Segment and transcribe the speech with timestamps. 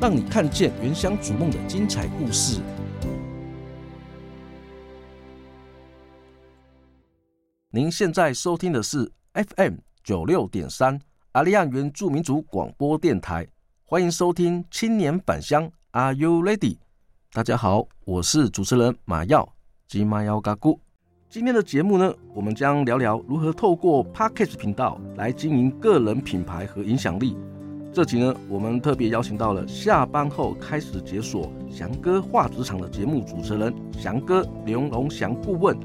[0.00, 2.60] 让你看见原乡逐梦的精彩故事。
[7.70, 9.74] 您现在收听的是 FM
[10.04, 10.98] 九六点三
[11.32, 13.46] 阿利亚原住民族广播电台，
[13.84, 16.78] 欢迎收听青年返乡，Are you ready？
[17.32, 19.52] 大家好，我是主持人马耀
[19.88, 20.80] 吉马耀嘎古。
[21.28, 27.36] 今天的节目呢，我们将聊聊如何透过 Podcast 频道来经营个人品牌和影响力。
[27.90, 35.76] 这集呢，我们特别邀请到了下班后开始解锁翔哥画职场的节目主持人翔哥刘龙翔顾问，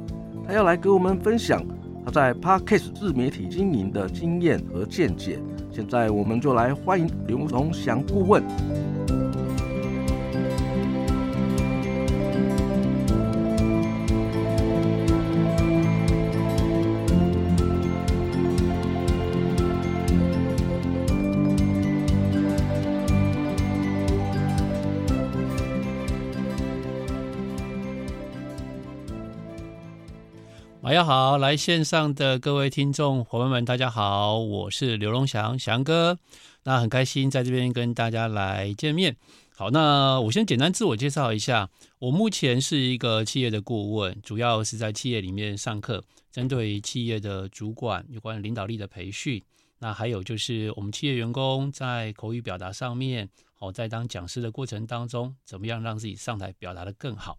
[0.45, 1.66] 他要来给我们分享
[2.06, 5.40] 他在 Podcast 自媒体经营的经验和见解。
[5.72, 8.44] 现在我们就来欢迎刘龙翔顾问。
[31.03, 36.17] 好，来线上的各位听众伙伴们，大家好，我是刘荣祥，祥哥，
[36.64, 39.17] 那很开心在这边跟大家来见面。
[39.53, 41.69] 好，那我先简单自我介绍一下，
[41.99, 49.43] 我目前是一个企业的顾问，主要是在企业里面上课，针对企业的主管有关领导力的培训，
[49.80, 57.37] 那还有就是我们企业员工在口语表达上面，好，在当讲师的过程当中，怎么样让自己上台表达的更好。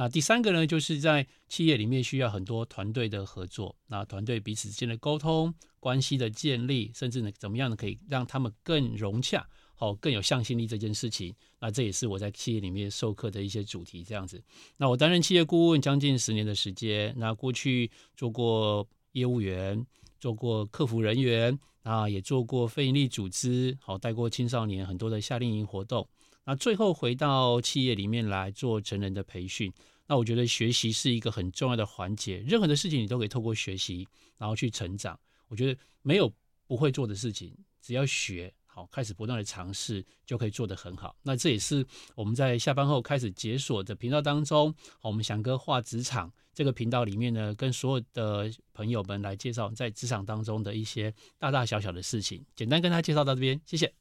[0.00, 11.34] 那第三个呢，就是在企业里面需要很多团队的合作，那团队彼此之间的沟通、关系的建立，甚至呢，怎么样呢，可以让他们更融洽，好，更有向心力这件事情。
[11.58, 14.42] 那这也是我在企业里面授课的一些主题，这样子。
[14.78, 19.86] 那我担任企业顾问将近十年的时间，那过去做过业务员，
[20.18, 26.08] 做过客服人员，啊，也做过非营利组织，好，带过青少年很多的夏令营活动。
[26.44, 29.72] 那最后回到企业里面来做成人的培训。
[30.06, 34.08] 那我觉得学习是一个很重要的环节，任何的事情你都可以透过学习，
[34.38, 35.16] 然后去成长。
[35.46, 36.32] 我觉得没有
[36.66, 41.14] 不会做的事情，只要学好，开始不断的尝试，就可以做得很好。
[41.22, 41.86] 那这也是
[42.16, 52.44] 我们在下班后开始解锁的频道当中，我们翔哥话职场这个频道里面呢，跟所有的朋友们来介绍在职场当中的一些大大小小的事情。
[52.56, 53.99] 简单跟他介绍到这边，谢谢。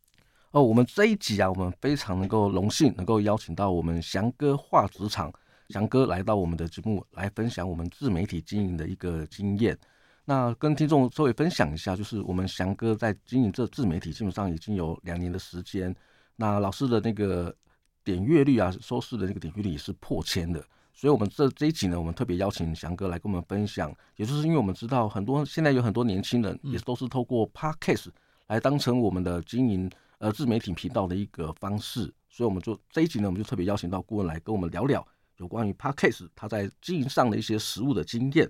[0.52, 5.32] 哦，我们这一集啊，我们非常能够荣幸能够邀请到我们翔哥画职场。
[5.70, 9.78] 翔哥来到我们的节目来分享我们自媒体经营的一个经验，
[10.26, 15.96] 那跟听众稍微分享一下，就是我们翔哥在经营这自媒体基本上已经有两年的时间，
[16.36, 17.56] 那老师的那个
[18.04, 20.60] 点阅率啊，收视的那个点阅率也是破千的，
[20.92, 28.08] 所以我们这这一集呢，我们特别邀请翔哥来跟我们分享，也就是因为我们知道很多现在有很多年轻人也都是透过 Podcast
[28.48, 29.88] 来当成我们的经营
[30.20, 35.06] 呃自媒体频道的一个方式，所以我们就这一集呢，我们就特别邀请到顾问来跟我们聊聊。
[35.38, 38.50] 有关于 Podcast 他在经营上的一些实务的经验。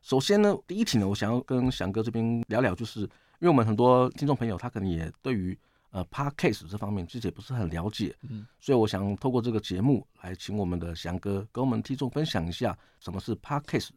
[0.00, 3.08] 首先呢，第一题呢，我想要跟翔哥这边聊聊，就是因
[3.42, 5.56] 为我们很多听众朋友他可能也对于
[5.90, 13.90] 呃 Podcast 这方面其实也不是很了解，嗯，所以我想透过这个节目来请我们的翔哥跟我们听众分享一下什么是 Podcast。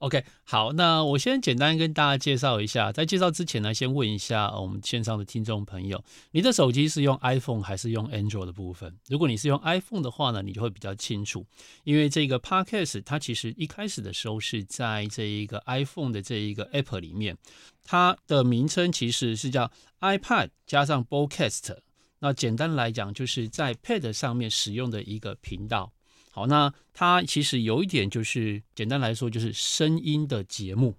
[0.00, 2.90] OK，好，那我先简单跟大家介绍一下。
[2.90, 8.96] 在介绍之前呢，先问一下我们线上的听众朋友，你的手机是用 iPhone 还是用 Android 的部分？
[9.08, 11.44] 如果你是用 iPhone 的话呢，你就会比较清楚，
[11.84, 17.36] 因为这个 Podcast 它其实一开始的时候是在这一个 iPhone 的这一个 App 里面，
[17.84, 19.70] 它的名称其实是叫
[20.00, 21.76] iPad 加上 Podcast。
[22.20, 25.92] 那简单来讲，就是在 Pad 上面使用的一个频道。
[26.32, 30.96] 好，那它其实有一点就是，简单来说就是声音的节目。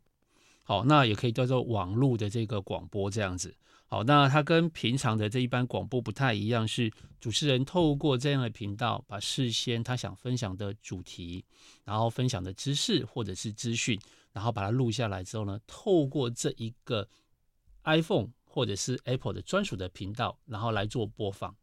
[0.64, 3.56] 好，那也可以叫做网络的这个广播这样子。
[3.86, 11.44] 好，那它跟平常的这一般广播不太一样，是主持人透过这样的频道，把事先他想分享的主题，
[11.86, 13.98] 然后分享的知识或者是资讯，
[14.34, 17.08] 然后把它录下来之后呢，透过这一个
[17.86, 21.56] iPhone 或者是 Apple 的专属的频道，然后来做播放。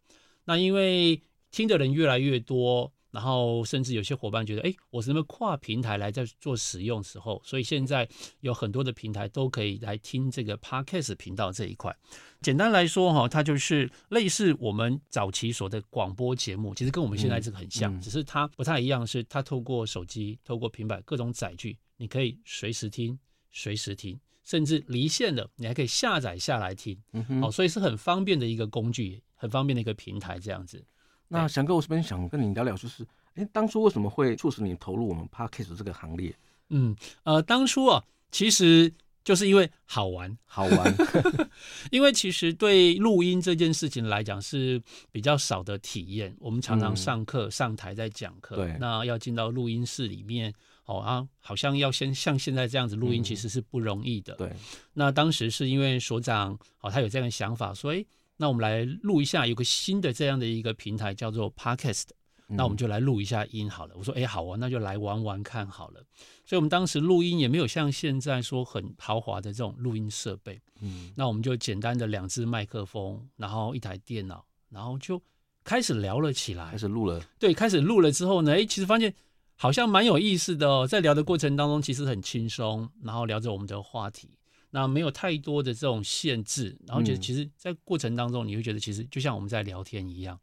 [0.44, 2.90] 那因为听的人越来越多。
[3.10, 8.08] 然后甚至有些伙伴觉得，哎，我是那么跨平台来在做使用时候，所以现在
[8.40, 11.96] 有很多的平台都可以来听这个 Podcast 频道这一块。
[12.40, 23.18] 简单来说，哈，它就是类似我们早期所的广播节目，其实跟我们现在这个很像，嗯嗯、只是它不太一样，是它透过手机、透过平板各种载具，你可以随时听、
[23.50, 26.96] 随时听，甚至离线的，你还可以下载下来听。
[27.12, 30.84] 嗯哼，好，所以是很方便的一个工具，很方便的一个平台，这样子。
[31.28, 36.34] 那翔哥，我这边想跟你聊聊，就是，哎，当初为什么会促使你投入我们 Podcast 这个行列？
[36.70, 38.90] 嗯，呃，当初啊，其实
[39.22, 40.94] 就是因为好玩，好玩。
[41.92, 44.82] 因为其实对录音这件事情来讲是
[45.12, 46.34] 比较少的体验。
[46.40, 50.50] 我们常常上课、嗯、上台在讲课，对，那要进到录音室里面，
[50.86, 54.32] 哦啊，好像要先像现在这样子录音，其实是不容易的。
[54.34, 54.52] 嗯、对，
[54.94, 58.06] 那当时是因为所长哦，他有这样的想法，所以。
[58.40, 62.04] 那我们来录一下，有个新的这样的一个平台叫做 Podcast，
[62.46, 63.94] 那我们就来录一下音好了。
[63.98, 66.02] 我说，哎，好啊，那就来玩玩看好了。
[66.46, 75.20] 所以，我们当时录音也没有像现在说很豪华的这种录音设备，嗯，那我们就简单的两只麦克风，然后一台电脑，然后就
[75.64, 77.20] 开始聊了起来，开始录了。
[77.38, 79.12] 对，开始录了之后呢，哎，其实发现
[79.56, 84.30] 好像蛮有意思的哦，在聊的过程当中，其实很轻松，然后聊着我们的话题。
[84.70, 90.38] 那没有太多的这种限制，然后觉得其实，在过程当中，你会觉得其实就像我们在聊天一样。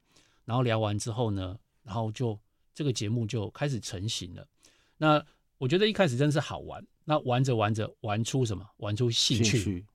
[0.45, 2.39] 然后聊完之后呢，然后就
[2.73, 4.47] 这个节目就开始成型了。
[4.97, 5.23] 那
[5.57, 6.85] 我觉得一开始真是好玩。
[7.03, 8.63] 那玩着玩着，玩出什么？
[8.77, 9.85] 玩出兴趣。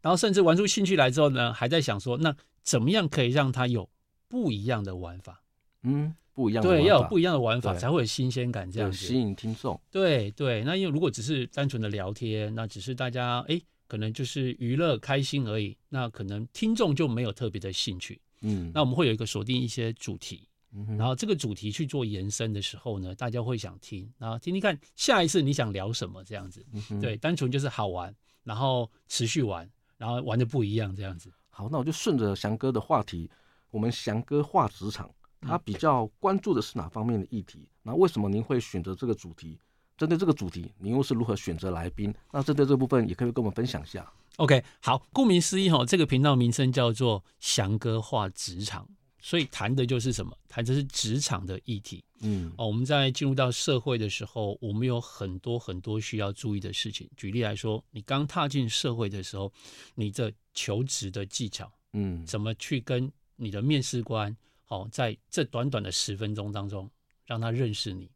[0.00, 3.88] 然后甚至玩出兴趣来之后呢，还在想说，那怎么样可以让它有
[4.28, 5.42] 不一样的玩法？
[5.82, 6.70] 嗯，不一样的。
[6.70, 9.80] 对，要有不一样的玩法，才会有新鲜感，这样子吸引听众。
[9.90, 10.64] 对对。
[10.64, 13.60] 那因为如果只是单纯的聊天，那只是大家哎。
[13.90, 18.20] 可能就是娱乐开心而已，那可能听众就没有特别的兴趣。
[18.42, 26.64] 嗯，那我们会有一个锁定一些主题，嗯，然后这个主题去做延伸的时候呢，大家会想听，然后听听看下一次你想聊什么这样子。
[26.72, 28.14] 嗯，对，单纯就是好玩，
[28.44, 31.28] 然后持续玩，然后玩的不一样这样子。
[31.48, 33.28] 好，那我就顺着翔哥的话题，
[33.72, 37.68] 我们翔哥话职场，他比较关注的是哪方面的议题？
[37.82, 39.58] 那为什么您会选择这个主题？
[40.00, 42.14] 针对这个主题，你又是如何选择来宾？
[42.32, 44.10] 那针对这部分，也可以跟我们分享一下。
[44.36, 48.88] OK，好，顾名思义哈，这个频道名称叫做“翔哥话职场”，
[49.20, 50.34] 所以谈的就是什么？
[50.48, 52.02] 谈的是职场的议题。
[52.22, 57.06] 嗯，哦，我们在进入到社会的时候，我们有很多很多需要注意的事情。
[57.14, 59.52] 举例来说，你刚踏进社会的时候，
[59.94, 64.34] 你的求职的技巧，嗯，怎么去跟你的面试官，
[64.68, 66.90] 哦，在这短短的十分钟当中，
[67.26, 68.10] 让他认识你。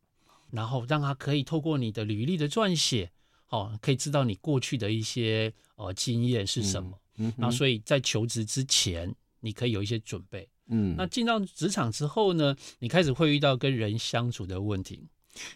[0.55, 3.11] 然后让他可以透过你的履历的撰写，
[3.49, 6.97] 哦，可以知道你过去的一些呃经验是什么。
[7.17, 10.49] 嗯，那所以在求职之前，你可以有一些准备。
[10.69, 15.09] 嗯，那进到职场之后呢，你开始会遇到跟人相处的问题，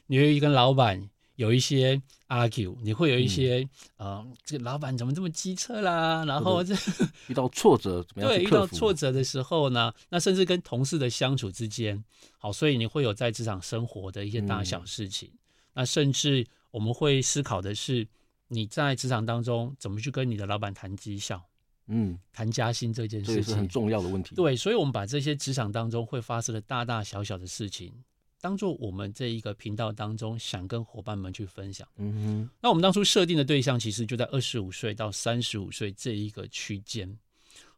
[0.06, 1.08] 你会跟老板。
[1.38, 3.60] 有一些 argue，你会有一些，
[3.98, 6.24] 嗯、呃，这个老板怎么这么机车啦？
[6.24, 6.74] 然后这
[7.28, 8.28] 遇到挫折怎么样？
[8.28, 12.02] 对，遇到挫折的时候呢，那甚至跟同事的相处之间，
[12.38, 15.28] 好，所以你会有在职场生活的一些大小事情。
[15.28, 15.38] 嗯、
[15.74, 18.04] 那甚至我们会思考的是，
[18.48, 21.40] 你在职场当中怎么去跟你的老板谈绩效，
[21.86, 24.34] 嗯，谈加薪这件事情，这是很重要的问题。
[24.34, 27.92] 对，所以我们把这些职场当中会发生的大大小小的事情。
[28.40, 37.18] 当做我们这一个频道当中想跟伙伴们去分享，嗯哼，那我们当初设定的对象其实就在二十五岁到三十五岁这一个区间，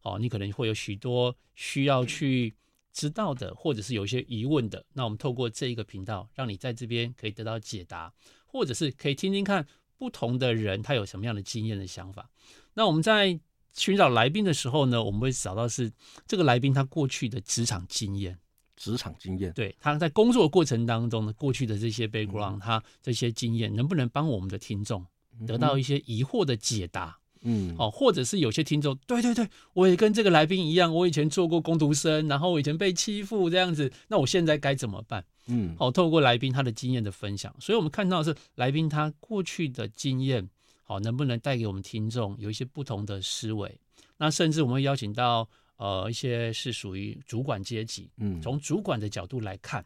[0.03, 2.55] 哦，你可能会有许多需要去
[2.93, 8.13] 知道的，或者是有一些疑问的，那我们透过这一个频道，让你在这边可以得到解答，
[8.47, 12.29] 或者是可以听听看不同的人他有什么样的经验的想法。
[12.75, 13.41] 那我们在
[13.73, 15.91] 寻找来宾的时候呢，我们会找到是
[16.27, 18.39] 这个来宾他过去的职场经验。
[18.81, 25.05] 职场经验，对，他在工作过程当中呢过去的这些 background，、嗯、他这些经验能不能帮我们的听众
[25.47, 27.15] 得到一些疑惑的解答？
[27.43, 35.23] 嗯，哦，或者是有些听众，对对对，我也跟这个来宾一样，我以前做过工读生，然后我以前被欺负这样子，那我现在该怎么办？
[35.47, 40.49] 嗯，好，透过来宾他的经验的分享，所以我们看到是来宾他过去的经验，
[40.85, 43.79] 好，能不能带给我们听众有一些不同的思维？
[44.17, 45.49] 那甚至我们会邀请到
[45.81, 49.83] 呃一些是属于主管阶级，嗯，从主管的角度来看，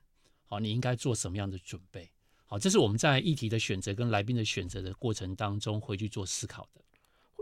[0.46, 2.10] 好，你应该做什么样的准备？
[2.46, 6.80] 好，这是我们在议题的选择跟来宾的选择的过程当中会去做思考的。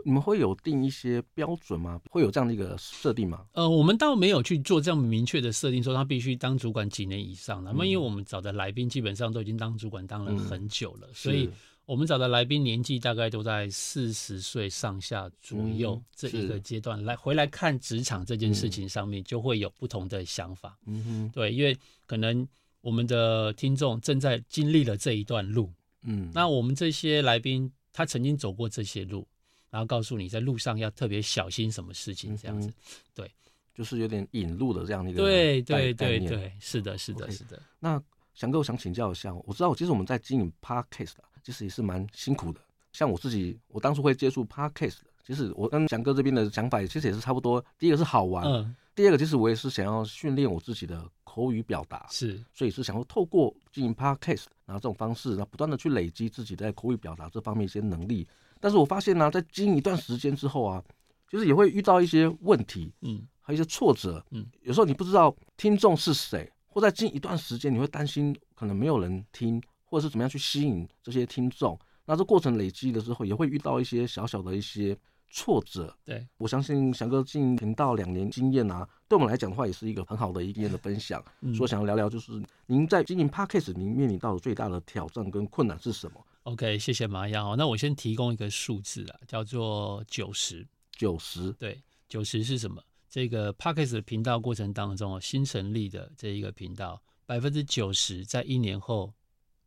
[0.05, 1.99] 你们会有定一些标准吗？
[2.09, 3.45] 会有这样的一个设定吗？
[3.53, 7.63] 呃，我们倒没有去做这样明确的设定，说他必须当主管几年以上。
[7.63, 11.49] 那么，因为我们找的来宾基本上都已经当主管当了很久了，嗯、所以
[11.85, 17.03] 我们找的来宾年纪大概都在四十岁上下左右这一个阶段。
[17.03, 20.77] 来回来看职场这件事情上面，就会有不同的想法。
[20.85, 22.47] 嗯哼，对，因为可能
[22.81, 25.71] 我们的听众正在经历了这一段路，
[26.03, 29.27] 嗯，那我们这些来宾他曾经走过这些路。
[29.69, 32.73] 然后告诉你，在路上要特别小心什么事情，这样子，嗯、
[33.15, 33.31] 对，
[33.73, 37.59] 就是有点引路的这样的一个对对对对，是的，是的，okay, 是的。
[37.79, 37.99] 那
[38.35, 41.13] 翔哥，我想请教一下，我知道其实我们在经营 Podcast
[41.43, 42.61] 其实也是蛮辛苦的。
[42.91, 47.63] 像我自己，我当初会接触 Podcast 其实我跟翔哥这边的想法其实也是差不多。
[47.77, 58.27] 第一个是好玩，嗯，第二个其实我也是想要训练我自己的口语表达，是，所以是想要透过经营 Podcast 然后这种方式，然后不断的去累积自己在口语表达这方面一些能力。
[58.59, 60.83] 但是我发现呢、啊，在经营一段时间之后啊，
[61.27, 69.61] 就是也会遇到一些问题，嗯，还有一些挫折，嗯，有时候你不知道听众是谁，或在经营一段时间，你会担心可能没有人听，
[69.93, 71.77] 或者是怎么样去吸引这些听众。
[72.03, 74.97] 那这过程累积的时候，也会遇到一些小小的一些
[75.29, 75.95] 挫折。
[76.03, 81.23] 对，我相信翔哥经营频道两年经验啊，对我们来讲的话，也是一个很好的一经验的分享。
[81.41, 87.55] 嗯，所以想要聊聊，就是您在经营 Podcast 您面临到的最大的挑战跟困难是什么？OK，谢谢马洋。
[87.55, 90.67] 那我先提供一个数字啊，叫做九十。
[90.91, 92.81] 九十，对，九十是什么？
[93.09, 99.13] 这个 Podcast 频道过程当中新成立的这一个频道，百分之九十在一年后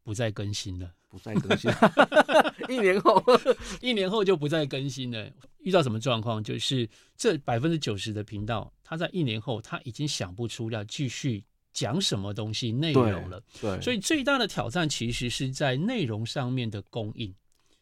[0.06, 1.68] 不再更新了，不再更新。
[2.70, 3.20] 一年后，
[3.82, 5.28] 一年后就不再更新了。
[5.58, 6.40] 遇到什么状况？
[6.44, 11.42] 就是这百分之九十的频道，他在一年后，他已经想不出要继续。
[11.72, 13.42] 讲什么东西内容了？
[13.60, 17.34] 对，对，所以最大的挑战其实是在内容上面的供应，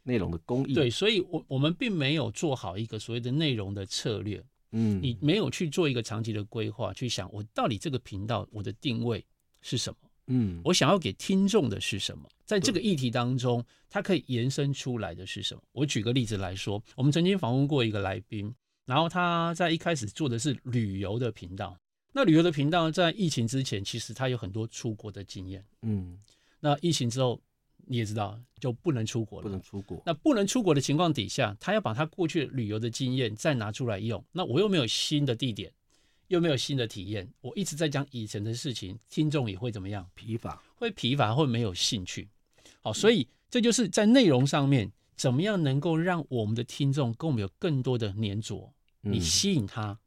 [0.02, 0.74] 内容的供应。
[0.74, 4.42] 对，所以我我们并没有做好一个所谓的内容的策略。
[4.72, 9.24] 嗯，你没有去做一个长期的规划，去想我到底这个频道我的定位
[9.60, 9.96] 是什么？
[10.26, 12.28] 嗯，我想要给听众的是什么？
[12.44, 15.62] 在这个议题当中，它可以延伸出来的是什么？
[15.72, 18.54] 我举个例子来说，我们曾经访问过一个来宾，
[18.86, 21.76] 然后他在一开始做的是旅游的频道。
[22.12, 25.64] 那旅游的频道在疫情之前，其实他有很多出国的经验。
[25.82, 26.18] 嗯，
[26.60, 27.40] 那疫情之后，
[27.86, 30.00] 你也知道就不能出国了，不能出国。
[30.06, 34.24] 那不能出国的情况底下，他要把他过去旅游的经验再拿出来用。
[34.32, 35.72] 那我又没有新的地点，
[36.28, 40.08] 又没有新的体验，我一直在讲以前的事情，听众也会怎么样？
[40.14, 42.28] 疲乏，会疲乏，会没有兴趣。
[42.80, 48.72] 好，所以这就是在内容上面，怎么样能够让我们的听众跟我们有更多的粘着？
[49.00, 49.98] 你吸引他，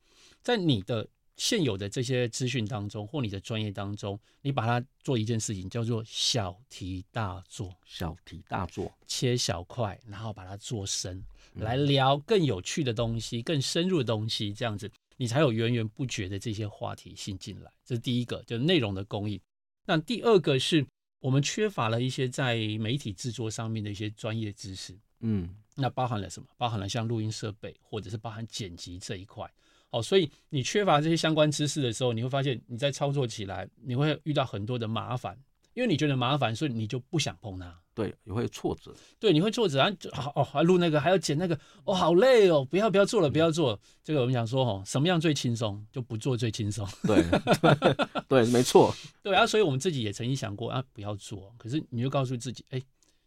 [0.41, 1.07] 在你的。
[1.39, 7.71] 现有的这些资讯当中，或你的专业当中，你把它做一件事情，叫做小题大做。
[7.85, 17.71] 小题大做，切小块，然后把它做深，来聊更有趣的东西，更深入的东西，这样子你才有源源不绝的这些话题性进来。
[17.83, 19.39] 这是第一个，就是内容的供应。
[19.85, 20.85] 那第二个是
[21.19, 24.97] 我们缺乏了一些在媒体制作上面的一些专业知识。
[25.21, 26.47] 嗯，那包含了什么？
[26.57, 29.51] 包含了像录音设备，或者是包含剪辑这一块。
[29.89, 35.35] 好，所以你缺乏这些相关知识的时候，你会发现你在操作起来，你会遇到很多的麻烦，
[35.73, 37.81] 因为你觉得麻烦，所以你就不想碰它。
[37.97, 38.93] 对，你会挫折。
[39.19, 39.91] 对，你会挫折啊！
[40.35, 42.63] 哦，还录那个，还要剪那个，哦，好累哦！
[42.63, 43.73] 不要不要做了，不要做。
[43.73, 46.87] 嗯、这个我们想说，哦，什么样最轻松，就不做最轻松。
[47.01, 47.23] 对
[47.59, 47.95] 对，
[48.29, 48.93] 对，没错。
[49.23, 51.51] 对啊，所以我们自己也曾经想过啊，不要做。
[51.57, 52.79] 可是你就告诉自己，哎，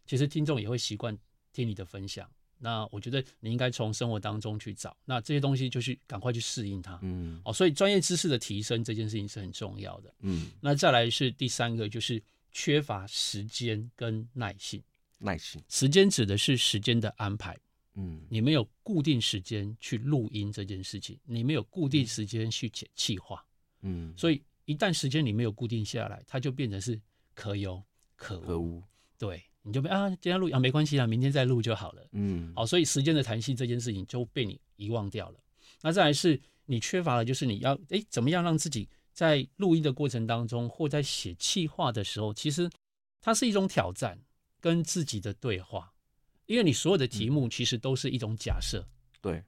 [0.07, 1.17] 其实听众也会习惯
[1.51, 2.25] 听你的分享。
[2.63, 6.97] 那我觉得你应该从生活当中去找，那这些东西就去赶快去适应它。
[7.01, 10.13] 嗯，哦，所以专业知识的提升这件事情是很重要的。
[10.19, 14.81] 嗯，那再来是第三个，就是缺乏时间跟耐性。
[15.17, 17.57] 耐性，时间指的是时间的安排。
[17.95, 23.45] 嗯，你没有固定时间去录音这件事情，你没有固定时间去写企划。
[23.81, 26.99] 嗯，所以一旦时间你没有固定下来，它就变成是
[27.33, 27.83] 可有
[28.15, 28.41] 可无。
[28.41, 28.83] 可无。
[29.17, 29.43] 对。
[29.63, 32.03] 你就被啊，今天录啊，没关系啊，明天再录就好了。
[32.13, 35.39] 嗯，好，所以时间的弹性这件事情就被你遗忘掉了。
[35.83, 38.89] 那再来是你缺乏的，就是你要哎，怎么样让自己
[39.21, 42.67] 在录音的过程当中，或在写气话的时候，其实
[43.21, 44.19] 它是一种挑战，
[44.59, 45.93] 跟自己的对话。
[46.47, 48.83] 因为你所有的题目其实都是一种假设。
[49.21, 49.43] 对，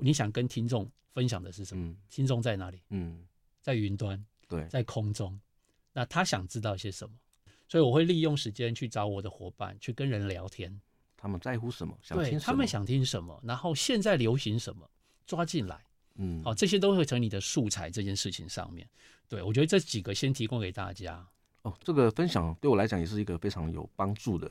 [0.00, 1.86] 你想跟听众分享的是什么？
[1.86, 2.82] 嗯，听众在哪里？
[2.88, 3.24] 嗯，
[3.60, 4.20] 在云端。
[4.48, 5.40] 对，在空中。
[5.92, 7.14] 那他想知道些什么？
[7.68, 10.80] 所以我会利用时间去找我的伙伴，去跟人聊天。
[11.16, 11.96] 他们在乎什么？
[12.02, 12.40] 想听什么？
[12.40, 13.40] 他们想听什么？
[13.44, 14.90] 然后现在流行什么？
[15.24, 15.86] 抓进来。
[16.16, 17.90] 嗯，好，这些都会成你的素材。
[17.90, 18.88] 这件事情上面，
[19.28, 21.24] 对，我觉得这几个先提供给大家。
[21.62, 24.46] 哦，这个分享对我来讲也是一个非常有帮助的，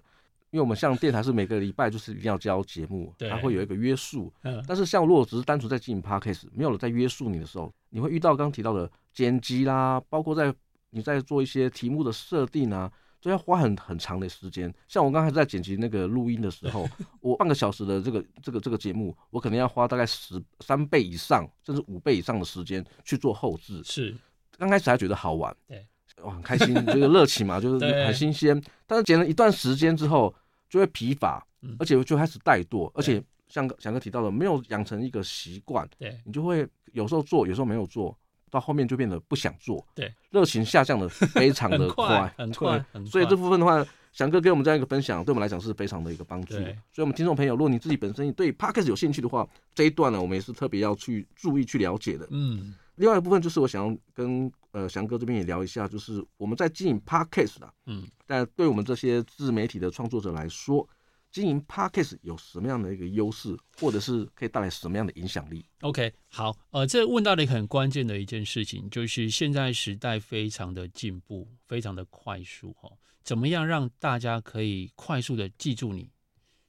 [0.50, 4.32] 因为我们像电台是每个礼拜就是一定要交节目，它会有一个约束。
[4.44, 10.54] 嗯，但是像如果只是单纯在经营 Podcast，没有了在约束你的时候，你会遇到刚刚提到的剪辑啦，包括在
[10.90, 12.92] 你在做一些题目的设定啊。
[13.22, 16.90] 都要花很很长的时间，像我刚才在剪辑那个录音的时候，
[17.22, 23.80] 我半个小时的这个这个这个节目，我可能要花大概十三倍以上，甚至五倍以上的时间去做后置。
[23.84, 24.18] 是，
[24.58, 25.86] 刚开始还觉得好玩，对，
[26.24, 28.60] 哇，很开心，这个热情嘛，就是很新鲜。
[28.88, 30.34] 但是剪了一段时间之后，
[30.68, 31.46] 就会疲乏，
[31.78, 38.18] 而且就开始怠惰，而且像翔哥提到的，没有养成一个习惯，对，你就会有时候做，有时候没有做。
[38.52, 43.10] 到后面就变得不想做，对，热情下降的非常 的快，很快，很快。
[43.10, 46.54] 所以这部分的话，翔哥给我们这样一个分享，对我们来讲是非常的一个帮助。
[46.54, 52.28] 所以，我们听众朋友，如果你自己本身对 Podcast 有兴趣的话，这一段呢，我们也是特别要去注意去了解的。
[52.30, 60.88] 嗯，另外一部分就是我想要跟呃翔哥这边也聊一下，就是我们在经营 Podcast 啊，嗯，但对我们这些自媒体的创作者来说。
[61.32, 72.92] 经营 Podcast 有什么样的一个优势，或者是可以带来什么样的影响力？OK，好，呃，这问到了一个很关键的一件事情，就是现在时代非常的进步，非常的快速，哈，
[73.24, 76.10] 怎么样让大家可以快速的记住你？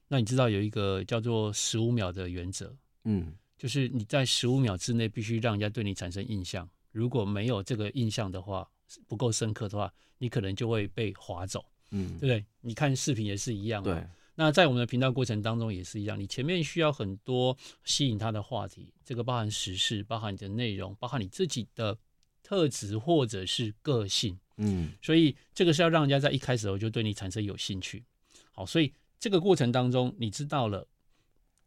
[0.06, 8.70] 那你知道有一个叫做十五秒的原则，嗯，就是你在十五秒之内必须让人家对你产生印象，如果没有这个印象的话，
[9.08, 12.44] 不够深刻的话，你可能就会被划走，嗯，对不对？
[12.60, 14.06] 你看视频也是一样，对。
[14.42, 21.96] 那在我们的频道过程当中也是一样，你前面需要很多吸引他的话题，这个包含时事，包含你的内容，包含你自己的
[22.42, 28.02] 特质或者是个性，嗯，所以这个是要让人家在一开始我就对你产生有兴趣。
[28.50, 30.84] 好，所以这个过程当中，你知道了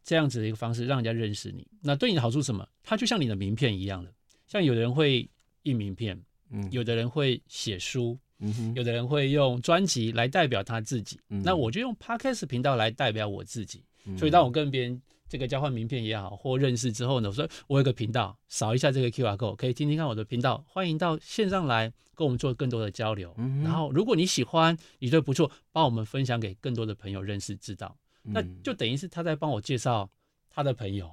[0.04, 2.68] 这样子的一个方式，让人家认识你，那对你的好处是什么？
[2.82, 4.12] 它就像你的名片一样的，
[4.46, 5.26] 像有的人会
[5.62, 8.18] 印名片，嗯，有的人会写书。
[8.38, 13.82] 嗯哼，有的人会用专辑来代表他自己，嗯、那我就用 Podcast 频道来代表我自己。
[14.04, 23.34] 嗯、所以当我跟别人这个交换名片也好，或认识之后呢，我说我有个频道，扫一下这个 QR code，可以听听看我的频道，欢迎到线上来跟我们做更多的交流。
[23.38, 30.10] 嗯、然后如果你喜欢，你觉得不错，帮我们分享给更多的朋友认识知道，嗯、那就等于是他在帮我介绍
[30.50, 31.10] 他的朋友。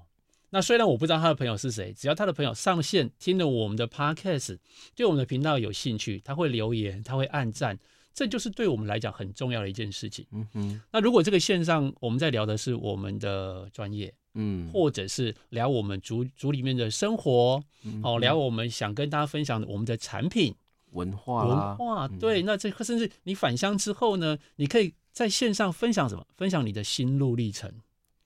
[0.54, 4.60] 那虽然我不知道他的朋友是谁，只要他的朋友上线听了我们的 podcast，
[4.96, 7.76] 对我们的频道有兴趣，他会留言，他会按赞，
[8.14, 10.24] 这就是对我们来讲很重要的一件事情。
[10.32, 10.82] 嗯哼。
[10.92, 20.54] 那如果这个线上我们在聊的是我们的专业，嗯，或者是聊我们组组里面的生活，嗯、哦，聊我们想跟大家分享的我们的产品
[20.92, 26.24] 文化文化，对，那这甚至你返乡之后呢，你可以在线上分享什么？
[26.38, 27.74] 分享你的心路历程。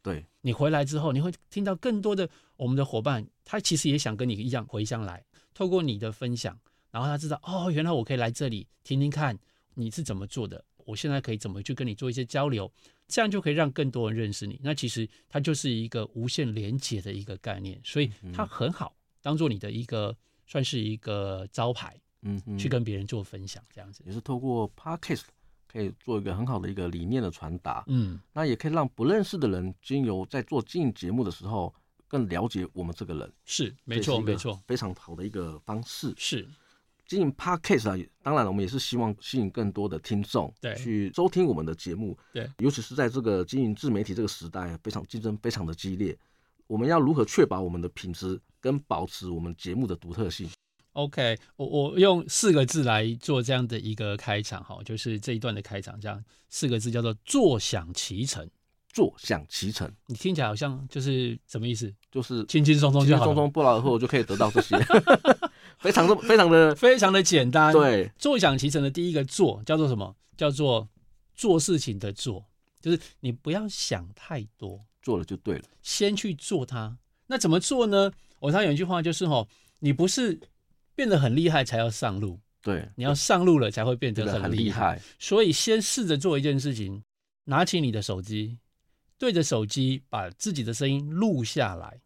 [0.07, 6.57] 对，你回来之后，你会听到更多的我们的伙伴，他其实也想跟你一样回乡来，透过你的分享，
[6.91, 9.37] 然后他知道哦，原来我可以来这里听听看
[9.73, 12.71] 你是怎么做的，我现在可以怎么去跟你做一些交流，
[13.07, 14.57] 这样就可以让更多人认识你。
[14.63, 20.15] 那其实它就是一个无限连接的一个概念，所以它很好当做你的一个
[20.45, 25.23] 算是一个招牌，嗯，去跟别人做分享，这样子也是透过 Podcast。
[25.77, 31.71] 可以做一个很好的一个理念的传达，嗯，那也可以让不认识的人经由在做经营节目的时候
[32.07, 36.11] 更了解我们这个人，是没错没错，非常好的一个方式。
[36.17, 36.47] 是。
[37.05, 40.73] 经营 Podcast 啊，当然了，我们也是希望吸引更多的听众对。
[40.75, 46.17] 去收听我们的节目，对，尤其是在这个经营自媒体这个时代，非常竞争非常的激烈，
[46.65, 50.49] 我们要如何确保我们的品质跟保持我们节目的独特性
[50.97, 58.49] ？OK，我我用四个字来做这样的一个开场哈，就是这一段的开场，这样四个字叫做“坐享其成”。
[58.91, 61.93] 坐享其成，你听起来好像就是什么意思？
[62.11, 64.75] 就是轻轻松松就好，轻轻松松不劳而获就可以得到这些，
[65.77, 67.71] 非常的非常的 非常的简单。
[67.71, 70.15] 对，坐享其成的第一个“坐”叫做什么？
[70.35, 70.89] 叫做
[71.35, 72.43] 做事情的“做”，
[72.81, 76.97] 就是你不要想太多，做了就对了，先去做它。
[77.27, 78.11] 那怎么做呢？
[78.39, 79.45] 我常有一句话就是哈，
[79.77, 80.39] 你不是。
[80.97, 84.95] 变得很厉害才要上路，对，你要上路了才会变得很厉害。
[84.95, 87.03] 害所以先试着做一件事情，
[87.43, 88.57] 拿起你的手机，
[89.19, 92.01] 对着手机把自己的声音录下来。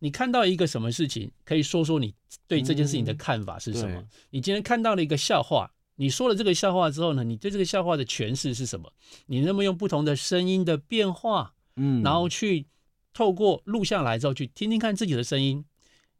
[0.00, 2.12] 你看到一个什么事情，可以说说你
[2.48, 4.00] 对这件事情的看法是什么？
[4.00, 8.92] 嗯、你今天看到了一个笑话，你说了这个笑话之后呢，你对这个笑话的诠释是什么？
[9.26, 12.66] 你能不能用不同的声音的变化，嗯，然后去
[13.12, 15.64] 透过录下来之后，去听听看自己的声音，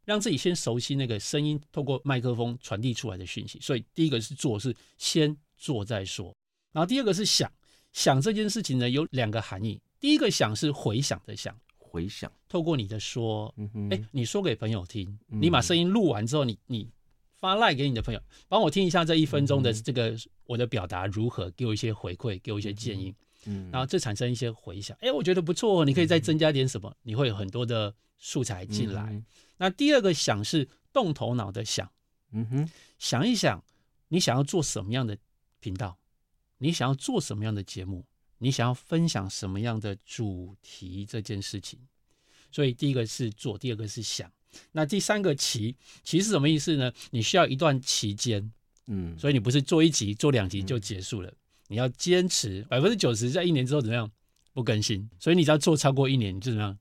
[0.05, 3.59] 让自己先熟悉那个声音透过麦克风传递出来的讯息。
[3.59, 6.33] 所以第一个是做，是先做再说。
[6.71, 7.51] 然后第二个是想，
[7.91, 9.81] 想这件事情呢，有两个含义。
[9.99, 11.53] 第一个想是回想的想。
[11.77, 16.89] 回想，透过你的说，哎、嗯欸，你说给朋友听，嗯、你把声音录完之后，你你
[17.37, 20.13] 发赖给你的朋友，帮我听一下这一分钟的这个
[20.45, 23.15] 我的表达如何，给我一些回馈，给我一些建议，嗯，
[23.71, 29.03] 然后这产生一些回响，哎、欸，我觉得不错，你可以再增加点什么，你会有很多的素材进来。
[29.11, 29.25] 嗯、
[29.57, 31.89] 那第二个想是动头脑的想，
[32.31, 33.63] 嗯哼，想一想
[34.07, 35.17] 你想要做什么样的
[35.59, 35.97] 频道，
[36.57, 38.05] 你想要做什么样的节目。
[38.37, 41.79] 你想要分享什么样的主题这件事情，
[42.51, 44.29] 所以第一个是做，第二个是想，
[44.73, 46.91] 那第三个期，期是什么意思呢？
[47.11, 48.51] 你需要一段期间，
[48.87, 51.35] 嗯，所以你不是做一集、做两集就结束了，嗯、
[51.67, 54.09] 你要坚持百分之九十，在一年之后怎么样
[54.53, 55.09] 不更新？
[55.19, 56.77] 所以你只要做超过一年，你就怎么样？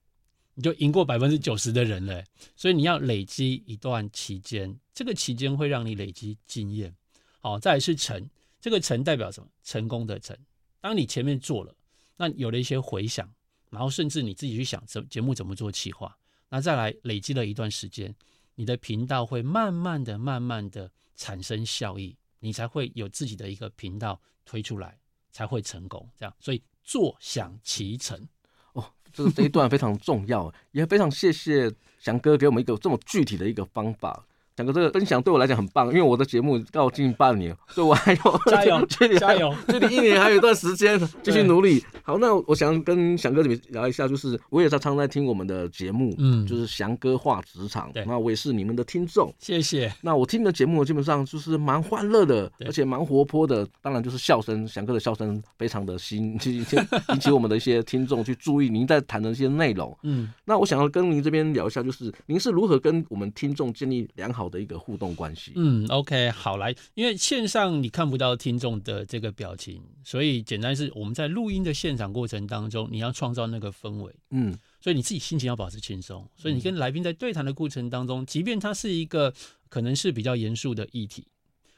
[0.55, 2.23] 你就赢过百分之九十的人了。
[2.55, 6.95] 所以你要累积一段期间，这个期间会让你累积经验。
[7.41, 9.49] 好，再来是成，这个成代表什么？
[9.65, 10.37] 成功的成。
[10.81, 11.75] 当你前面做了，
[12.17, 13.29] 那有了一些回想，
[13.71, 16.17] 然后甚至你自己去想这节目怎么做企划，
[16.51, 18.15] 那再来累积了一段时间，
[18.55, 24.99] 你的频道会慢慢的、慢慢的产生效益，你才会有自己的一个频道推出来，
[25.33, 26.07] 才会成功。
[26.15, 28.29] 这样，所以坐享其成。
[28.75, 34.27] 哦，这个这一段非常重要，也非常谢谢翔哥给我们一个这么具体的一个方法。
[34.57, 41.83] 讲个这个分享对我来讲很棒，因为我的节目到近半年，所以我还有 加油， 距离加油，距离一年还有一段时间，继续努力。
[42.03, 49.93] 好，那我想跟翔哥这边聊一下，就是我也常常在听我们的节目，嗯，就是翔哥话职场，那我也是你们的听众，谢谢。
[50.03, 65.53] 那我听的节目基本上就是蛮欢乐的，而且蛮活泼的，当然就是笑声，翔哥的笑声非常的吸引引起我们的一些听众去注意您在谈的一些内容，嗯，那我想要跟您这边聊一下，就是您是如何跟我们听众建立良好的一个互动关系。
[65.57, 79.33] 嗯，OK，好来，因为线上你看不到听众的这个表情，所以简单是我们在录音的现场过程当中，你要创造那个氛围，嗯，所以你自己心情要保持轻松，所以你跟来宾在对谈的过程当中，即便它是一个
[79.69, 81.27] 可能是比较严肃的议题，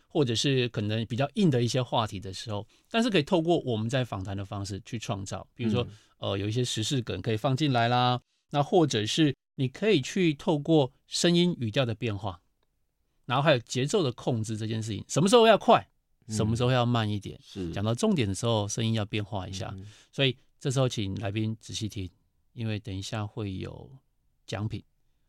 [0.09, 5.87] 或者是可能比较硬的一些话题的时候，但是可以透过我们在访谈的方式去创造，比如说
[6.19, 9.35] 呃有一些时事梗可以放进来啦，那或者是。
[9.59, 12.39] 你可以去透过声音语调的变化，
[13.27, 15.87] 然后还有节奏的控制这件事情，什么时候要快，
[16.29, 17.39] 什么时候要慢一点。
[17.43, 19.77] 是讲到重点的时候，声音要变化一下。
[20.11, 22.11] 所以这时候请来宾仔细听，
[22.55, 23.91] 因为等一下会有
[24.47, 24.83] 奖品，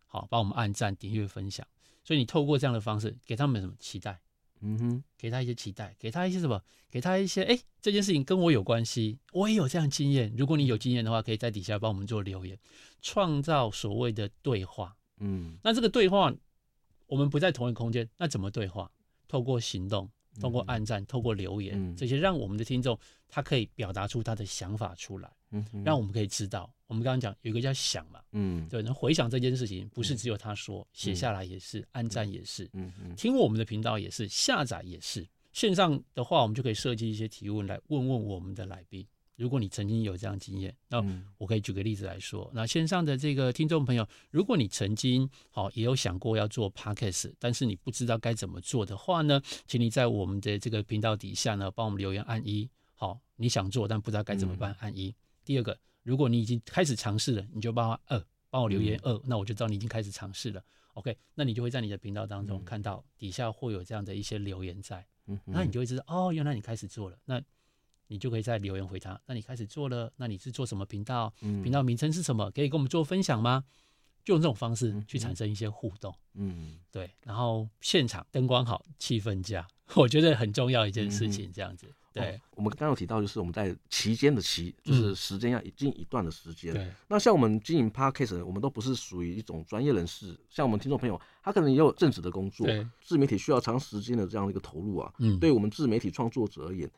[0.06, 1.68] 好，帮我们按赞、订阅、分享。
[2.04, 4.18] 所以你透过这样的方式，给他们什么期待？
[4.62, 6.60] 嗯哼，给他一些期待，给他一些什么？
[6.90, 10.34] 给他一些，哎，这件事情跟我有关系，我也有这样经验。
[10.36, 12.58] 如果你有经验的话，可以在底下帮我们做留言，
[13.02, 14.96] 创造所谓的对话。
[15.20, 16.34] 嗯，那这个对话，
[17.08, 18.90] 我们不在同一个空间，那怎么对话？
[19.28, 26.72] 透过行动，透过暗赞，透过留言，嗯、这些让我们的听众他可以表达出他的想法出来，嗯，让我们可以知道。
[26.88, 35.28] 我们刚刚讲有一个叫想嘛，嗯，对，那回想这件事情不是只有他说，写、嗯、下来也是，暗赞也是，嗯嗯，听我们的频道也是，下载也是。
[35.52, 39.06] 线上的话，我们就可以设计一些提问来问问我们的来宾。
[39.38, 41.02] 如果你曾经有这样经验，那
[41.38, 42.52] 我可以举个例子来说。
[42.54, 52.70] 那线上的这个听众朋友，如果你曾经好也有想过要做 Podcast，但是你不知道该怎么做的话呢，请你在我们的这个频道底下呢，帮我们留言按一。
[52.94, 55.16] 好，你想做但不知道该怎么办，按一。
[55.46, 55.80] 第二个。
[56.04, 60.64] 如果你已经开始尝试了，你就帮我二，帮我留言二，那我就知道你已经开始尝试了。
[60.94, 65.06] OK，那你就会在你的频道当中看到底下会有这样的一些留言在，
[65.44, 67.44] 那你就会知道哦，原来你开始做了，那
[68.08, 69.20] 你就可以在留言回他。
[69.26, 71.34] 那你开始做了，那你是做什么频道？
[71.40, 72.50] 频道名称是什么？
[72.52, 73.64] 可以跟我们做分享吗？
[74.24, 76.14] 就用这种方式去产生一些互动。
[76.34, 77.10] 嗯，对。
[77.24, 79.66] 然后现场灯光好，气氛佳，
[79.96, 81.88] 我觉得很重要一件事情，这样子。
[82.12, 86.74] 对、哦，我们刚刚有提到，就是我们在期间的期，就是时间要已经一段的时间。
[86.74, 90.36] 对、嗯，那像我们经营 Podcast，我们都不是属于一种专业人士。
[90.50, 95.14] 像我们听众朋友，他可能也有正职的工作，对，自媒体需要长时间的这样的一个投入啊。
[95.20, 96.90] 嗯，对我们自媒体创作者而言，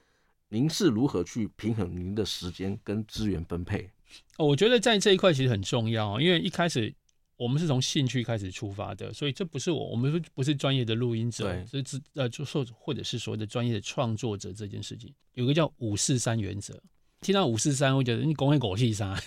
[0.50, 3.90] 您是如何去平衡您的时间跟资源分配？
[4.38, 6.94] 哦，我觉得在这一块其实很重要，因为一开始。
[7.38, 16.78] 我们是从兴趣开始出发的，所以这不是我，我们不是专业的录音者，是自呃，就说或者是所谓的专业的创作者这件事情，有个叫五四三原则。
[17.22, 19.18] 听到五四三，我觉得你讲的狗屁啥？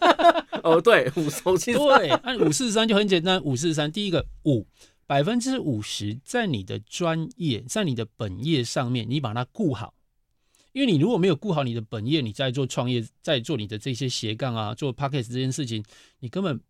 [0.64, 1.74] 哦，对，五手机。
[1.74, 4.66] 对，按五四三就很简单，五四三，第一个五
[5.06, 9.92] 百分之五十在你的专业，在你的本业上面，你把它顾好。
[10.74, 15.84] 因为你如果没有顾好你的本业，你在做创业，在做你的这些斜杠啊，做 Podcast 这件事情，
[16.18, 16.60] 你根本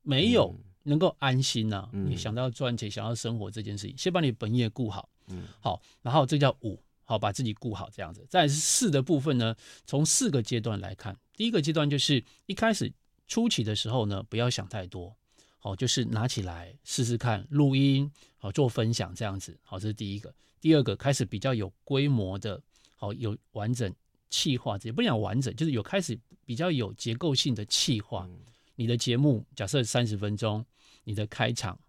[0.00, 1.90] 没有能够安心呐、啊。
[1.92, 8.26] 嗯、你想到要赚钱，想要生活这件事情，先把你本业顾好，嗯，好，然后这叫五，好，把自己顾好这样子。
[8.30, 12.90] 再是四的部分呢，从四个阶段来看，第一个阶段就是一开始
[13.28, 15.14] 初期的时候呢，不要想太多，
[15.58, 20.34] 好，就是拿起来试试看录音，好，做分享这样子，好，这是第一个。
[20.62, 22.58] 第二个开始比较有规模的。
[23.00, 23.90] 好，有完整
[24.28, 28.26] 气化，也不讲完整，就是有开始比较有结构性的气化。
[28.28, 28.40] 嗯、
[28.76, 30.62] 你的节目假设三十分钟，
[31.04, 31.80] 你的开场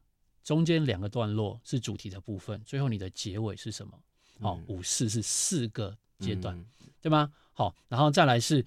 [0.42, 4.02] 中间两个段落是主题的部分，最后你的结尾是什么？
[4.40, 7.30] 好，嗯、五四是四个阶段，嗯、对吗？
[7.52, 8.66] 好，然后再来是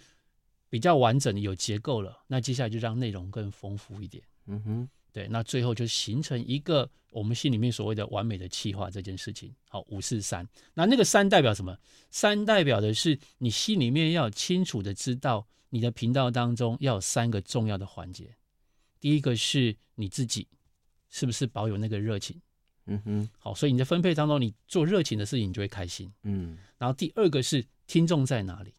[0.69, 4.23] 比较完整的有结构了，那接下来就让内容更丰富一点。
[4.45, 4.89] 嗯哼。
[5.15, 9.55] 对，那最后就形成一个我们心里面所谓的完美的气化这件事情。
[9.69, 11.79] 好，五四三，那那个三代表什么？
[12.11, 18.35] 三代表的是你心里面要清楚的知道，你的频道当中要有三个重要的环节。
[18.99, 20.49] 第一个是你自己
[21.09, 22.41] 是不是保有那个热情？
[22.87, 26.13] 嗯哼，好，所以你在分配当中，你做热情的事情，你就会开心。
[26.25, 28.75] 嗯，然后第二个是听众在哪里？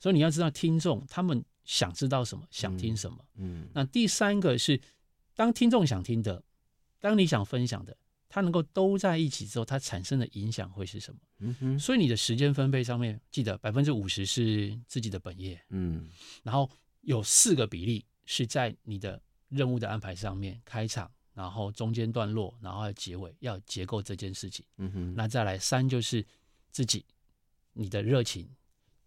[0.00, 3.24] 所以你要知道听众他们想知道什么，想听什么。
[3.36, 4.80] 嗯，那第三个是。
[5.34, 6.42] 当听众想听的，
[7.00, 7.96] 当你想分享的，
[8.28, 11.20] 它能够都在一起之后，它产生的影响会是什么？
[11.38, 11.78] 嗯哼。
[11.78, 16.08] 所以你的时间分配上面，记得百分之五十是自己的本业，嗯，
[16.42, 24.64] 然后有四个比例是在你的任务的安排上面，开场，然后中间段落，然后结尾，要结构这件事情。
[24.76, 25.14] 嗯哼。
[25.14, 26.24] 那再来三就是
[26.70, 27.04] 自己，
[27.72, 28.48] 你的热情，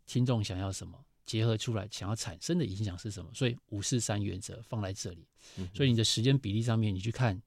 [0.05, 1.03] 听众想要什么？
[1.25, 3.29] 结合出来想要产生的影响是什么？
[3.33, 5.27] 所以五四三原则放在这里，
[5.73, 7.41] 所以你的时间比例上面，你去看，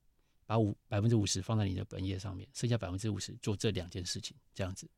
[0.46, 4.88] 把五百分之五十放在你的本业上面，剩下百分之五十做这两件事情，这样子。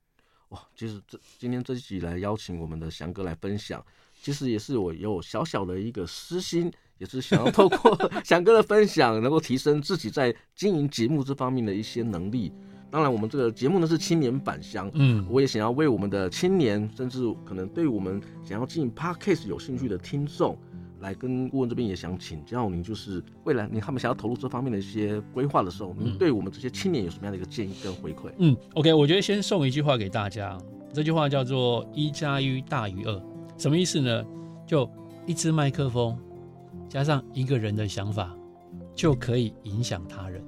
[0.49, 3.85] 哇，其实这今天这一集来邀请我们的翔哥来分享，
[4.21, 12.53] 其实也是我有小小的一个私心，也是想要透过 翔哥的分享，能够提升自己在经营节目这方面的一些能力。
[12.91, 20.59] 当然，我们这个节目呢是青年返乡，嗯，我也想要为我们的青年，甚至可能对我们想要经营 Podcast 有兴趣的听众，
[21.01, 28.31] 来跟顾问这边也想请教您，就是未来你他们想要投入这方面的一些规划的时候，您对我们这些青年有什么样的一个建议跟回馈？
[28.39, 30.59] 嗯，OK，我觉得先送一句话给大家，
[30.93, 33.23] 这句话叫做“一加一大于二”，
[33.57, 34.25] 什么意思呢？
[34.67, 34.91] 就
[35.27, 36.19] 一支麦克风
[36.89, 38.37] 加上一个人的想法，
[38.97, 40.43] 就可以影响他人。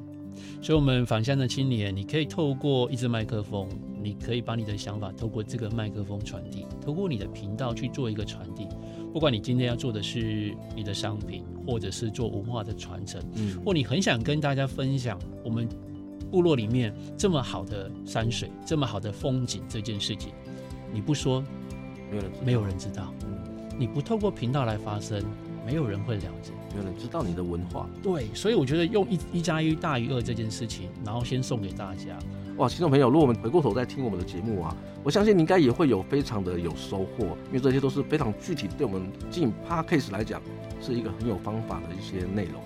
[0.61, 3.69] 所以，我们返乡的青年，你可以透过一支麦克风，
[4.03, 8.67] 你可以把你的想法透过这个麦克风传递，透过你的频道去做一个传递。
[9.13, 15.69] 不管你今天要做的是你的商品，或者是做文化的传承，嗯，或你很想跟大家分享我们
[16.31, 20.33] 部落里面这么好的山水、这么好的风景这件事情，
[20.93, 21.45] 你不说，
[22.11, 23.13] 没有人没有人知道。
[23.27, 23.39] 嗯，
[23.79, 25.23] 你不透过频道来发声，
[25.67, 26.53] 没有人会了解。
[26.77, 32.19] 有人知道你的文化，对，所以我觉得用一一加一大于二这件事情，然后先送给大家。
[32.59, 40.41] 哇，听众朋友，如果我们回过头再听我们的节目啊，我相信你应该也会有非常的有收获，因为这些都是非常具体，对我们进 Podcast 来讲
[40.81, 42.61] 是一个很有方法的一些内容。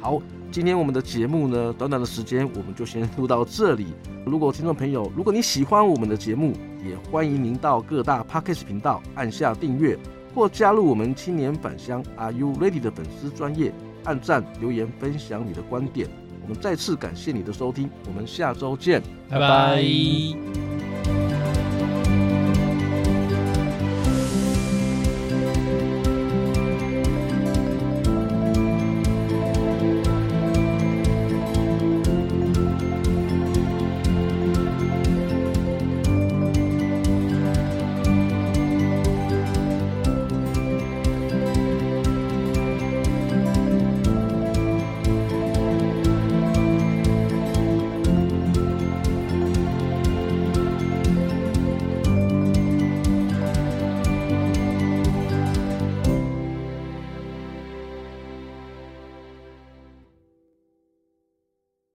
[0.00, 3.86] 好，今天我们的节目呢，短短的时间我们就先录到这里。
[4.24, 9.98] 如果听众朋友，如果你喜欢我们的节目，也欢迎您到各大 Podcast 频道按下订阅。
[10.36, 13.72] 或加入我们青年返乡 Are You Ready 的粉丝专业，
[14.04, 16.06] 按赞留言分享你的观点。
[16.42, 20.65] 我们再次感谢你的收听，我们下周见，拜拜。